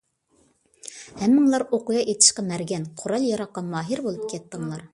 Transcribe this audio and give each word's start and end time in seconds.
ھەممىڭلار 1.19 1.65
ئوقيا 1.77 2.01
ئېتىشقا 2.05 2.45
مەرگەن، 2.47 2.87
قورال- 3.03 3.27
ياراغقا 3.29 3.65
ماھىر 3.69 4.03
بولۇپ 4.07 4.25
كەتتىڭلار. 4.33 4.87